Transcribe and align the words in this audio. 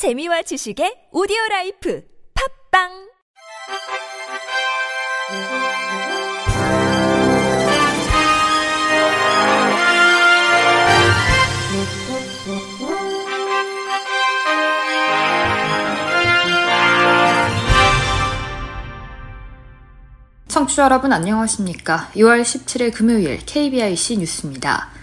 재미와 0.00 0.40
지식의 0.40 1.12
오디오 1.12 1.36
라이프 1.50 2.02
팝빵 2.72 2.88
청취자 20.48 20.84
여러분 20.84 21.12
안녕하십니까? 21.12 22.08
6월 22.14 22.40
17일 22.40 22.94
금요일 22.94 23.38
KBIC 23.44 24.16
뉴스입니다. 24.16 24.99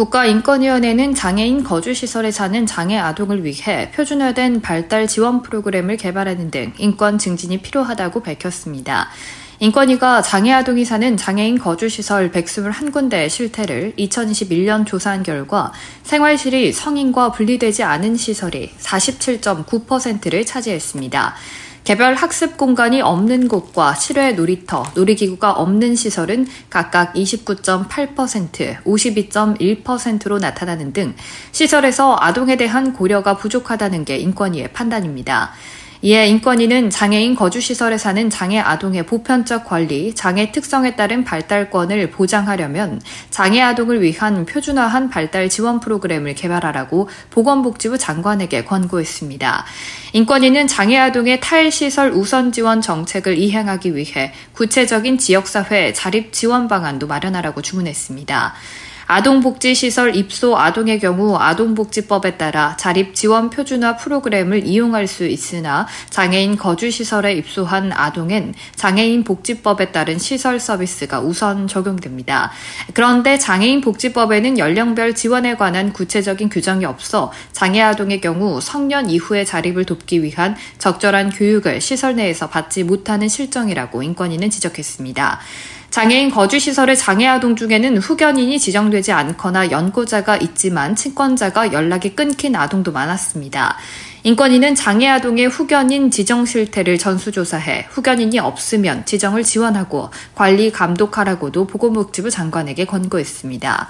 국가인권위원회는 0.00 1.14
장애인 1.14 1.62
거주시설에 1.62 2.30
사는 2.30 2.64
장애 2.64 2.96
아동을 2.96 3.44
위해 3.44 3.90
표준화된 3.90 4.62
발달 4.62 5.06
지원 5.06 5.42
프로그램을 5.42 5.98
개발하는 5.98 6.50
등 6.50 6.72
인권 6.78 7.18
증진이 7.18 7.58
필요하다고 7.58 8.22
밝혔습니다. 8.22 9.10
인권위가 9.58 10.22
장애 10.22 10.52
아동이 10.52 10.86
사는 10.86 11.18
장애인 11.18 11.58
거주시설 11.58 12.32
121군데의 12.32 13.28
실태를 13.28 13.92
2021년 13.98 14.86
조사한 14.86 15.22
결과 15.22 15.70
생활실이 16.04 16.72
성인과 16.72 17.32
분리되지 17.32 17.82
않은 17.82 18.16
시설이 18.16 18.70
47.9%를 18.78 20.46
차지했습니다. 20.46 21.34
개별 21.90 22.14
학습 22.14 22.56
공간이 22.56 23.02
없는 23.02 23.48
곳과 23.48 23.94
실외 23.96 24.30
놀이터, 24.30 24.84
놀이기구가 24.94 25.50
없는 25.50 25.96
시설은 25.96 26.46
각각 26.70 27.14
29.8%, 27.14 28.84
52.1%로 28.84 30.38
나타나는 30.38 30.92
등 30.92 31.16
시설에서 31.50 32.16
아동에 32.20 32.54
대한 32.54 32.92
고려가 32.92 33.36
부족하다는 33.36 34.04
게 34.04 34.18
인권위의 34.18 34.72
판단입니다. 34.72 35.50
이에 36.02 36.28
인권위는 36.28 36.88
장애인 36.88 37.34
거주시설에 37.34 37.98
사는 37.98 38.30
장애 38.30 38.58
아동의 38.58 39.04
보편적 39.04 39.66
권리, 39.66 40.14
장애 40.14 40.50
특성에 40.50 40.96
따른 40.96 41.24
발달권을 41.24 42.10
보장하려면 42.10 43.02
장애 43.28 43.60
아동을 43.60 44.00
위한 44.00 44.46
표준화한 44.46 45.10
발달 45.10 45.50
지원 45.50 45.78
프로그램을 45.78 46.34
개발하라고 46.34 47.10
보건복지부 47.28 47.98
장관에게 47.98 48.64
권고했습니다. 48.64 49.66
인권위는 50.14 50.68
장애 50.68 50.96
아동의 50.96 51.40
탈시설 51.40 52.12
우선 52.12 52.50
지원 52.50 52.80
정책을 52.80 53.36
이행하기 53.36 53.94
위해 53.94 54.32
구체적인 54.54 55.18
지역사회 55.18 55.92
자립 55.92 56.32
지원 56.32 56.66
방안도 56.66 57.08
마련하라고 57.08 57.60
주문했습니다. 57.60 58.54
아동복지시설 59.10 60.14
입소 60.14 60.56
아동의 60.56 61.00
경우 61.00 61.36
아동복지법에 61.36 62.36
따라 62.36 62.76
자립 62.78 63.16
지원 63.16 63.50
표준화 63.50 63.96
프로그램을 63.96 64.64
이용할 64.64 65.08
수 65.08 65.26
있으나 65.26 65.88
장애인 66.10 66.56
거주시설에 66.56 67.32
입소한 67.32 67.90
아동엔 67.92 68.54
장애인 68.76 69.24
복지법에 69.24 69.90
따른 69.90 70.16
시설 70.20 70.60
서비스가 70.60 71.18
우선 71.18 71.66
적용됩니다. 71.66 72.52
그런데 72.94 73.36
장애인 73.36 73.80
복지법에는 73.80 74.58
연령별 74.58 75.16
지원에 75.16 75.56
관한 75.56 75.92
구체적인 75.92 76.48
규정이 76.48 76.84
없어 76.84 77.32
장애 77.50 77.80
아동의 77.80 78.20
경우 78.20 78.60
성년 78.60 79.10
이후의 79.10 79.44
자립을 79.44 79.86
돕기 79.86 80.22
위한 80.22 80.54
적절한 80.78 81.30
교육을 81.30 81.80
시설 81.80 82.14
내에서 82.14 82.48
받지 82.48 82.84
못하는 82.84 83.26
실정이라고 83.26 84.04
인권위는 84.04 84.50
지적했습니다. 84.50 85.40
장애인 85.90 86.30
거주시설의 86.30 86.96
장애아동 86.96 87.56
중에는 87.56 87.98
후견인이 87.98 88.60
지정되지 88.60 89.10
않거나 89.10 89.72
연고자가 89.72 90.36
있지만 90.36 90.94
친권자가 90.94 91.72
연락이 91.72 92.14
끊긴 92.14 92.54
아동도 92.54 92.92
많았습니다. 92.92 93.76
인권위는 94.22 94.76
장애아동의 94.76 95.48
후견인 95.48 96.12
지정 96.12 96.44
실태를 96.44 96.96
전수조사해 96.96 97.88
후견인이 97.90 98.38
없으면 98.38 99.04
지정을 99.04 99.42
지원하고 99.42 100.10
관리 100.36 100.70
감독하라고도 100.70 101.66
보건복지부 101.66 102.30
장관에게 102.30 102.84
권고했습니다. 102.84 103.88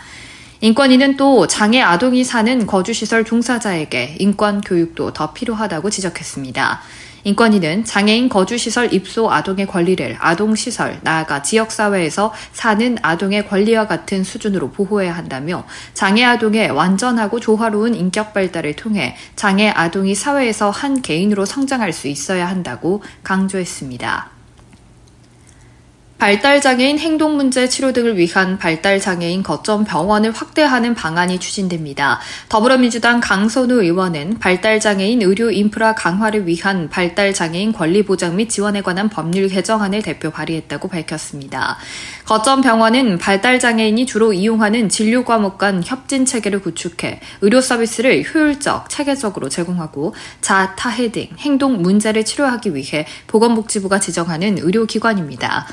인권위는 0.62 1.16
또 1.16 1.47
장애 1.47 1.81
아동이 1.81 2.22
사는 2.22 2.66
거주시설 2.66 3.25
종사자에게 3.25 4.16
인권 4.19 4.60
교육도 4.60 5.15
더 5.15 5.32
필요하다고 5.32 5.88
지적했습니다. 5.88 6.82
인권위는 7.25 7.84
장애인 7.84 8.28
거주시설 8.28 8.93
입소 8.93 9.31
아동의 9.31 9.66
권리를 9.66 10.16
아동시설, 10.21 11.00
나아가 11.03 11.41
지역사회에서 11.41 12.34
사는 12.53 12.98
아동의 13.00 13.48
권리와 13.48 13.87
같은 13.87 14.22
수준으로 14.22 14.71
보호해야 14.71 15.15
한다며 15.15 15.65
장애 15.94 16.25
아동의 16.25 16.71
완전하고 16.71 17.41
조화로운 17.41 17.94
인격 17.94 18.34
발달을 18.34 18.77
통해 18.77 19.16
장애 19.37 19.71
아동이 19.71 20.15
사회에서 20.15 20.69
한 20.69 21.00
개인으로 21.00 21.47
성장할 21.47 21.94
수 21.94 22.06
있어야 22.06 22.47
한다고 22.47 23.03
강조했습니다. 23.22 24.40
발달장애인 26.21 26.99
행동문제 26.99 27.71
치료 27.71 27.95
등을 27.95 28.19
위한 28.19 28.59
발달장애인 28.59 29.43
거점 29.43 29.85
병원을 29.85 30.33
확대하는 30.33 30.95
방안이 30.95 31.41
추진됩니다. 31.41 32.21
더불어민주당 32.51 33.21
강선우 33.21 33.83
의원은 33.83 34.39
발달장애인 34.39 35.23
의료 35.23 35.51
인프라 35.51 35.95
강화를 35.95 36.47
위한 36.47 36.91
발달장애인 36.91 37.73
권리 37.73 38.03
보장 38.03 38.37
및 38.37 38.51
지원에 38.51 38.83
관한 38.83 39.09
법률 39.09 39.49
개정안을 39.49 40.03
대표 40.03 40.31
발의했다고 40.31 40.89
밝혔습니다. 40.89 41.79
거점 42.27 42.61
병원은 42.61 43.17
발달장애인이 43.17 44.05
주로 44.05 44.35
이용하는 44.35 44.91
진료 44.91 45.25
과목 45.25 45.57
간 45.57 45.83
협진 45.83 46.27
체계를 46.27 46.61
구축해 46.61 47.21
의료 47.41 47.63
서비스를 47.63 48.25
효율적, 48.25 48.91
체계적으로 48.91 49.49
제공하고 49.49 50.15
자타해 50.43 51.13
등 51.13 51.29
행동 51.39 51.81
문제를 51.81 52.27
치료하기 52.27 52.75
위해 52.75 53.07
보건복지부가 53.27 54.01
지정하는 54.01 54.59
의료기관입니다. 54.59 55.67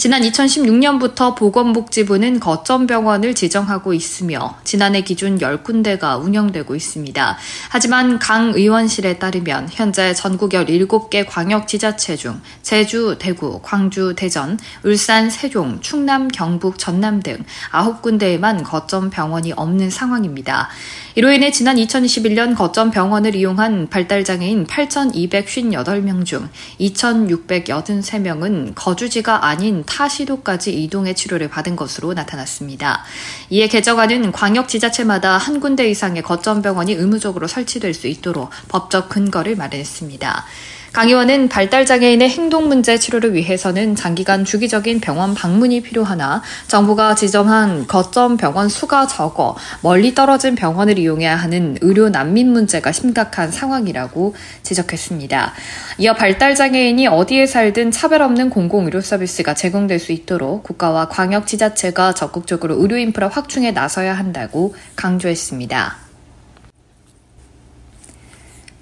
지난 0.00 0.22
2016년부터 0.22 1.36
보건복지부는 1.36 2.40
거점 2.40 2.86
병원을 2.86 3.34
지정하고 3.34 3.92
있으며 3.92 4.56
지난해 4.64 5.02
기준 5.02 5.36
10군데가 5.38 6.18
운영되고 6.24 6.74
있습니다. 6.74 7.36
하지만 7.68 8.18
강 8.18 8.54
의원실에 8.54 9.18
따르면 9.18 9.68
현재 9.70 10.14
전국 10.14 10.52
17개 10.52 11.26
광역지자체 11.28 12.16
중 12.16 12.40
제주, 12.62 13.16
대구, 13.18 13.60
광주, 13.62 14.14
대전, 14.16 14.58
울산, 14.84 15.28
세종, 15.28 15.82
충남, 15.82 16.28
경북, 16.28 16.78
전남 16.78 17.20
등 17.20 17.44
9군데에만 17.70 18.64
거점 18.64 19.10
병원이 19.10 19.52
없는 19.52 19.90
상황입니다. 19.90 20.70
이로 21.16 21.30
인해 21.30 21.50
지난 21.50 21.76
2021년 21.76 22.56
거점 22.56 22.90
병원을 22.90 23.34
이용한 23.34 23.88
발달장애인 23.90 24.66
8,258명 24.66 26.24
중 26.24 26.48
2,683명은 26.80 28.72
거주지가 28.74 29.44
아닌 29.44 29.84
타 29.90 30.08
시도까지 30.08 30.82
이동해 30.82 31.14
치료를 31.14 31.48
받은 31.48 31.74
것으로 31.74 32.14
나타났습니다. 32.14 33.04
이에 33.50 33.66
개정안은 33.66 34.30
광역 34.30 34.68
지자체마다 34.68 35.36
한 35.36 35.58
군데 35.58 35.90
이상의 35.90 36.22
거점 36.22 36.62
병원이 36.62 36.92
의무적으로 36.92 37.48
설치될 37.48 37.92
수 37.92 38.06
있도록 38.06 38.50
법적 38.68 39.08
근거를 39.08 39.56
마련했습니다. 39.56 40.46
강 40.92 41.06
의원은 41.06 41.48
발달장애인의 41.48 42.28
행동 42.30 42.66
문제 42.66 42.98
치료를 42.98 43.32
위해서는 43.34 43.94
장기간 43.94 44.44
주기적인 44.44 44.98
병원 45.00 45.34
방문이 45.34 45.82
필요하나 45.82 46.42
정부가 46.66 47.14
지정한 47.14 47.86
거점 47.86 48.36
병원 48.36 48.68
수가 48.68 49.06
적어 49.06 49.56
멀리 49.82 50.16
떨어진 50.16 50.56
병원을 50.56 50.98
이용해야 50.98 51.36
하는 51.36 51.78
의료 51.80 52.08
난민 52.08 52.52
문제가 52.52 52.90
심각한 52.90 53.52
상황이라고 53.52 54.34
지적했습니다. 54.64 55.52
이어 55.98 56.14
발달장애인이 56.14 57.06
어디에 57.06 57.46
살든 57.46 57.92
차별 57.92 58.22
없는 58.22 58.50
공공의료 58.50 59.00
서비스가 59.00 59.54
제공될 59.54 60.00
수 60.00 60.10
있도록 60.10 60.64
국가와 60.64 61.08
광역지자체가 61.08 62.14
적극적으로 62.14 62.80
의료 62.80 62.96
인프라 62.96 63.28
확충에 63.28 63.70
나서야 63.70 64.14
한다고 64.14 64.74
강조했습니다. 64.96 66.09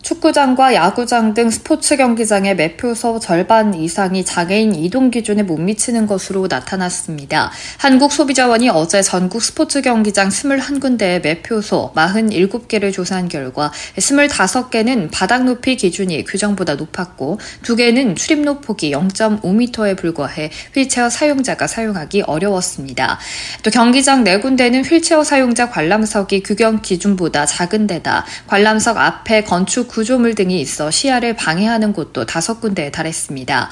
축구장과 0.08 0.74
야구장 0.74 1.34
등 1.34 1.50
스포츠 1.50 1.94
경기장의 1.98 2.56
매표소 2.56 3.20
절반 3.20 3.74
이상이 3.74 4.24
장애인 4.24 4.74
이동 4.74 5.10
기준에 5.10 5.42
못 5.42 5.58
미치는 5.58 6.06
것으로 6.06 6.46
나타났습니다. 6.48 7.52
한국소비자원이 7.76 8.70
어제 8.70 9.02
전국 9.02 9.42
스포츠 9.42 9.82
경기장 9.82 10.30
21군데의 10.30 11.22
매표소 11.22 11.92
47개를 11.94 12.90
조사한 12.90 13.28
결과 13.28 13.70
25개는 13.98 15.10
바닥 15.12 15.44
높이 15.44 15.76
기준이 15.76 16.24
규정보다 16.24 16.76
높았고 16.76 17.38
2개는 17.64 18.16
출입로 18.16 18.62
폭이 18.62 18.92
0.5m에 18.92 19.94
불과해 19.94 20.50
휠체어 20.74 21.10
사용자가 21.10 21.66
사용하기 21.66 22.22
어려웠습니다. 22.22 23.18
또 23.62 23.70
경기장 23.70 24.24
4군데는 24.24 24.90
휠체어 24.90 25.22
사용자 25.22 25.68
관람석이 25.68 26.44
규정 26.44 26.80
기준보다 26.80 27.44
작은 27.44 27.86
데다 27.86 28.24
관람석 28.46 28.96
앞에 28.96 29.44
건축 29.44 29.97
구조물 29.98 30.36
등이 30.36 30.60
있어 30.60 30.92
시야를 30.92 31.34
방해하는 31.34 31.92
곳도 31.92 32.24
다섯 32.24 32.60
군데에 32.60 32.92
달했습니다. 32.92 33.68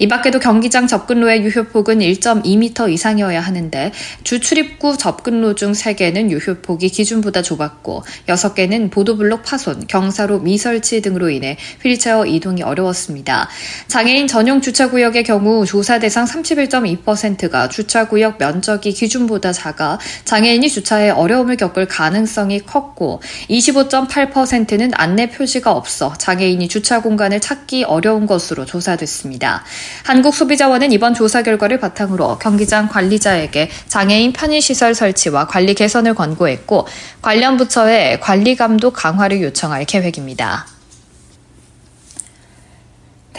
이 0.00 0.08
밖에도 0.08 0.38
경기장 0.38 0.86
접근로의 0.86 1.42
유효폭은 1.42 2.00
1.2m 2.00 2.92
이상이어야 2.92 3.40
하는데 3.40 3.90
주 4.22 4.40
출입구 4.40 4.98
접근로 4.98 5.54
중 5.54 5.72
3개는 5.72 6.30
유효폭이 6.32 6.90
기준보다 6.90 7.40
좁았고 7.40 8.02
6개는 8.26 8.90
보도블록 8.90 9.42
파손, 9.42 9.86
경사로 9.86 10.40
미설치 10.40 11.00
등으로 11.00 11.30
인해 11.30 11.56
휠체어 11.82 12.26
이동이 12.26 12.62
어려웠습니다. 12.62 13.48
장애인 13.86 14.26
전용 14.26 14.60
주차구역의 14.60 15.24
경우 15.24 15.64
조사 15.64 15.98
대상 15.98 16.26
31.2%가 16.26 17.70
주차구역 17.70 18.36
면적이 18.36 18.92
기준보다 18.92 19.52
작아 19.52 19.98
장애인이 20.26 20.68
주차에 20.68 21.08
어려움을 21.08 21.56
겪을 21.56 21.88
가능성이 21.88 22.60
컸고 22.60 23.22
25.8%는 23.48 24.90
안내 24.92 25.30
표시가 25.30 25.69
없어 25.70 26.14
장애인이 26.18 26.68
주차 26.68 27.00
공간을 27.00 27.40
찾기 27.40 27.84
어려운 27.84 28.26
것으로 28.26 28.64
조사됐습니다. 28.64 29.64
한국소비자원은 30.04 30.92
이번 30.92 31.14
조사 31.14 31.42
결과를 31.42 31.80
바탕으로 31.80 32.38
경기장 32.38 32.88
관리자에게 32.88 33.70
장애인 33.88 34.32
편의시설 34.32 34.94
설치와 34.94 35.46
관리 35.46 35.74
개선을 35.74 36.14
권고했고 36.14 36.86
관련 37.22 37.56
부처에 37.56 38.18
관리 38.20 38.56
감독 38.56 38.92
강화를 38.92 39.42
요청할 39.42 39.84
계획입니다. 39.84 40.79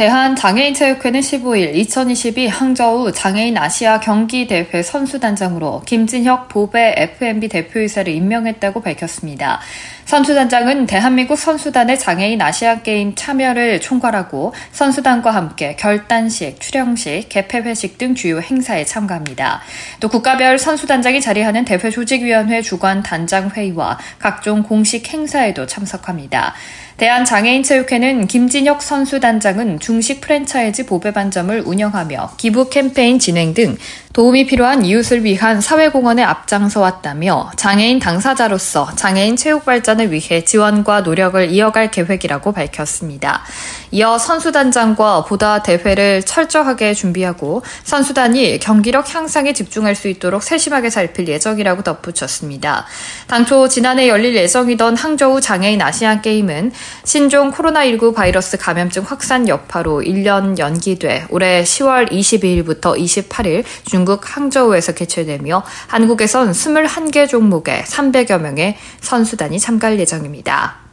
대한장애인체육회는 0.01 1.19
15일 1.19 1.75
2022 1.75 2.47
항저우 2.47 3.11
장애인 3.11 3.55
아시아 3.55 3.99
경기대회 3.99 4.81
선수단장으로 4.81 5.83
김진혁 5.85 6.49
보배 6.49 6.95
FMB 6.97 7.47
대표이사를 7.49 8.11
임명했다고 8.11 8.81
밝혔습니다. 8.81 9.59
선수단장은 10.05 10.87
대한민국 10.87 11.37
선수단의 11.37 11.99
장애인 11.99 12.41
아시아게임 12.41 13.13
참여를 13.13 13.79
총괄하고 13.79 14.55
선수단과 14.71 15.29
함께 15.29 15.75
결단식, 15.77 16.59
출영식, 16.59 17.29
개폐회식 17.29 17.99
등 17.99 18.15
주요 18.15 18.41
행사에 18.41 18.83
참가합니다. 18.83 19.61
또 19.99 20.09
국가별 20.09 20.57
선수단장이 20.57 21.21
자리하는 21.21 21.63
대회 21.63 21.91
조직위원회 21.91 22.63
주관 22.63 23.03
단장 23.03 23.51
회의와 23.51 23.99
각종 24.17 24.63
공식 24.63 25.13
행사에도 25.13 25.67
참석합니다. 25.67 26.55
대한장애인체육회는 26.97 28.27
김진혁 28.27 28.83
선수단장은 28.83 29.79
중식 29.91 30.21
프랜차이즈 30.21 30.85
보배 30.85 31.11
반점을 31.11 31.63
운영하며 31.65 32.35
기부 32.37 32.69
캠페인 32.69 33.19
진행 33.19 33.53
등 33.53 33.75
도움이 34.13 34.45
필요한 34.45 34.83
이웃을 34.83 35.23
위한 35.23 35.61
사회공헌에 35.61 36.21
앞장서 36.21 36.81
왔다며 36.81 37.49
장애인 37.55 37.99
당사자로서 37.99 38.91
장애인 38.95 39.37
체육 39.37 39.63
발전을 39.63 40.11
위해 40.11 40.43
지원과 40.43 41.01
노력을 41.01 41.49
이어갈 41.49 41.91
계획이라고 41.91 42.51
밝혔습니다. 42.51 43.43
이어 43.91 44.17
선수단장과 44.17 45.25
보다 45.25 45.63
대회를 45.63 46.23
철저하게 46.23 46.93
준비하고 46.93 47.63
선수단이 47.83 48.59
경기력 48.59 49.13
향상에 49.13 49.53
집중할 49.53 49.95
수 49.95 50.09
있도록 50.09 50.43
세심하게 50.43 50.89
살필 50.89 51.27
예정이라고 51.29 51.83
덧붙였습니다. 51.83 52.85
당초 53.27 53.69
지난해 53.69 54.09
열릴 54.09 54.35
예정이던 54.35 54.97
항저우 54.97 55.39
장애인 55.39 55.81
아시안 55.81 56.21
게임은 56.21 56.73
신종 57.05 57.51
코로나19 57.51 58.13
바이러스 58.13 58.57
감염증 58.57 59.03
확산 59.03 59.47
여파로 59.47 59.80
1년 59.85 60.57
연기돼 60.57 61.27
올해 61.29 61.63
10월 61.63 62.11
22일부터 62.11 62.97
28일 62.97 63.63
중 63.85 64.01
중국 64.01 64.35
항저우에서 64.35 64.93
개최되며 64.93 65.63
한국에선 65.85 66.53
21개 66.53 67.29
종목에 67.29 67.83
300여 67.83 68.41
명의 68.41 68.75
선수단이 68.99 69.59
참가할 69.59 69.99
예정입니다. 69.99 70.90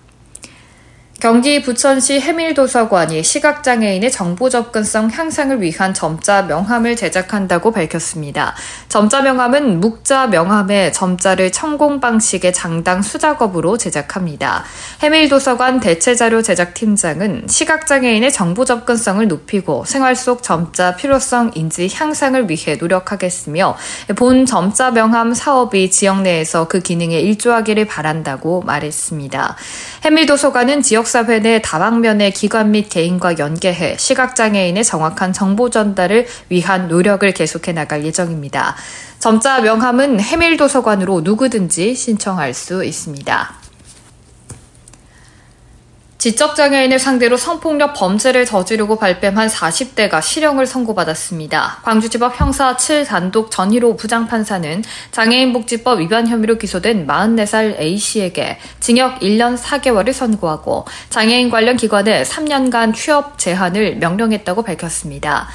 경기 1.20 1.60
부천시 1.62 2.20
해밀도서관이 2.20 3.24
시각장애인의 3.24 4.12
정보 4.12 4.48
접근성 4.48 5.10
향상을 5.10 5.60
위한 5.60 5.92
점자 5.92 6.42
명함을 6.42 6.94
제작한다고 6.94 7.72
밝혔습니다. 7.72 8.54
점자 8.88 9.22
명함은 9.22 9.80
묵자 9.80 10.28
명함에 10.28 10.92
점자를 10.92 11.50
천공 11.50 11.98
방식의 11.98 12.52
장당 12.52 13.02
수작업으로 13.02 13.76
제작합니다. 13.78 14.62
해밀도서관 15.02 15.80
대체자료 15.80 16.40
제작팀장은 16.40 17.46
시각장애인의 17.48 18.32
정보 18.32 18.64
접근성을 18.64 19.26
높이고 19.26 19.84
생활 19.86 20.14
속 20.14 20.44
점자 20.44 20.94
필요성 20.94 21.50
인지 21.56 21.90
향상을 21.92 22.48
위해 22.48 22.76
노력하겠으며 22.76 23.76
본 24.14 24.46
점자 24.46 24.92
명함 24.92 25.34
사업이 25.34 25.90
지역 25.90 26.22
내에서 26.22 26.68
그 26.68 26.78
기능에 26.78 27.18
일조하기를 27.18 27.86
바란다고 27.86 28.62
말했습니다. 28.62 29.56
해밀도서관은 30.04 30.82
지역 30.82 31.07
지역사회 31.08 31.40
내 31.40 31.62
다방면의 31.62 32.32
기관 32.32 32.70
및 32.72 32.90
개인과 32.90 33.38
연계해 33.38 33.96
시각장애인의 33.96 34.84
정확한 34.84 35.32
정보 35.32 35.70
전달을 35.70 36.26
위한 36.50 36.88
노력을 36.88 37.32
계속해 37.32 37.72
나갈 37.72 38.04
예정입니다. 38.04 38.76
점자 39.18 39.60
명함은 39.60 40.20
해밀 40.20 40.58
도서관으로 40.58 41.22
누구든지 41.22 41.94
신청할 41.94 42.52
수 42.52 42.84
있습니다. 42.84 43.67
지적장애인을 46.18 46.98
상대로 46.98 47.36
성폭력 47.36 47.94
범죄를 47.94 48.44
저지르고 48.44 48.96
발뺌한 48.96 49.46
40대가 49.46 50.20
실형을 50.20 50.66
선고받았습니다. 50.66 51.78
광주지법 51.84 52.40
형사 52.40 52.76
7단독 52.76 53.52
전희로 53.52 53.96
부장판사는 53.96 54.82
장애인복지법 55.12 56.00
위반 56.00 56.26
혐의로 56.26 56.58
기소된 56.58 57.06
44살 57.06 57.78
A씨에게 57.78 58.58
징역 58.80 59.20
1년 59.20 59.56
4개월을 59.56 60.12
선고하고 60.12 60.86
장애인 61.08 61.50
관련 61.50 61.76
기관에 61.76 62.24
3년간 62.24 62.94
취업 62.94 63.38
제한을 63.38 63.98
명령했다고 63.98 64.64
밝혔습니다. 64.64 65.46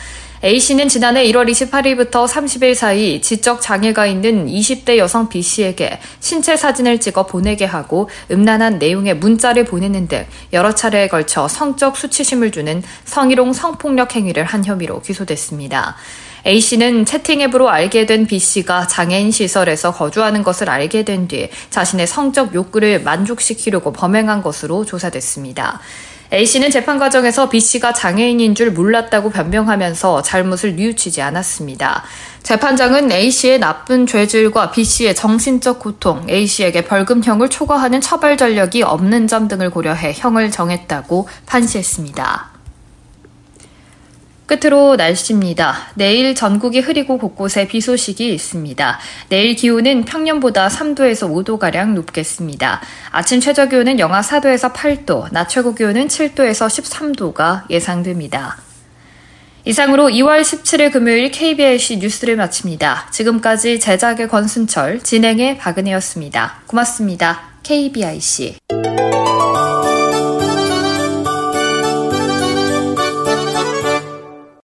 A씨는 0.44 0.90
지난해 0.90 1.26
1월 1.28 1.50
28일부터 1.50 2.28
30일 2.28 2.76
사이 2.76 3.22
지적 3.22 3.62
장애가 3.62 4.08
있는 4.08 4.46
20대 4.46 4.98
여성 4.98 5.30
B씨에게 5.30 6.00
신체 6.20 6.58
사진을 6.58 7.00
찍어 7.00 7.26
보내게 7.28 7.64
하고 7.64 8.10
음란한 8.30 8.78
내용의 8.78 9.16
문자를 9.16 9.64
보내는 9.64 10.10
등 10.10 10.26
여러 10.52 10.76
차례에 10.76 11.08
걸쳐 11.08 11.48
성적 11.48 11.96
수치심을 11.96 12.52
주는 12.52 12.84
성희롱 13.06 13.54
성폭력 13.54 14.18
행위를 14.18 14.44
한 14.44 14.66
혐의로 14.66 15.02
기소됐습니다. 15.02 15.96
A씨는 16.46 17.06
채팅 17.06 17.42
앱으로 17.42 17.70
알게 17.70 18.06
된 18.06 18.28
B씨가 18.28 18.88
장애인 18.88 19.32
시설에서 19.32 19.92
거주하는 19.94 20.44
것을 20.44 20.70
알게 20.70 21.04
된 21.04 21.28
뒤 21.28 21.50
자신의 21.70 22.06
성적 22.08 22.54
욕구를 22.54 23.02
만족시키려고 23.02 23.94
범행한 23.94 24.42
것으로 24.42 24.84
조사됐습니다. 24.84 25.80
A씨는 26.34 26.72
재판 26.72 26.98
과정에서 26.98 27.48
B씨가 27.48 27.94
장애인인 27.94 28.56
줄 28.56 28.72
몰랐다고 28.72 29.30
변명하면서 29.30 30.24
잘못을 30.24 30.76
뉘우치지 30.76 31.22
않았습니다. 31.22 32.04
재판장은 32.42 33.12
A씨의 33.12 33.60
나쁜 33.60 34.08
죄질과 34.08 34.72
B씨의 34.72 35.16
정신적 35.16 35.80
고통, 35.80 36.26
A씨에게 36.28 36.86
벌금형을 36.86 37.50
초과하는 37.50 38.02
처벌 38.02 38.36
전력이 38.36 38.82
없는 38.82 39.28
점 39.28 39.48
등을 39.48 39.70
고려해 39.70 40.14
형을 40.16 40.50
정했다고 40.52 41.30
판시했습니다. 41.46 42.53
끝으로 44.58 44.96
날씨입니다. 44.96 45.92
내일 45.96 46.36
전국이 46.36 46.80
흐리고 46.80 47.18
곳곳에 47.18 47.68
비 47.68 47.82
소식이 47.82 48.34
있습니다. 48.34 49.00
내일 49.30 49.56
기온은 49.56 50.06
평년보다 50.06 50.68
3도에서 50.68 51.30
5도가량 51.30 51.94
높겠습니다. 51.94 52.82
아침 53.12 53.40
최저 53.40 53.68
기온은 53.68 54.00
영하 54.00 54.22
4도에서 54.22 54.74
8도, 54.74 55.32
낮 55.32 55.50
최고 55.50 55.74
기온은 55.74 56.08
7도에서 56.08 56.68
13도가 56.68 57.70
예상됩니다. 57.70 58.58
이상으로 59.66 60.10
2월 60.10 60.42
17일 60.42 60.92
금요일 60.92 61.32
KBIC 61.32 61.98
뉴스를 61.98 62.36
마칩니다. 62.36 63.08
지금까지 63.12 63.80
제작의 63.80 64.28
권순철, 64.28 65.00
진행의 65.02 65.58
박은혜였습니다. 65.58 66.64
고맙습니다. 66.68 67.42
KBIC. 67.64 68.58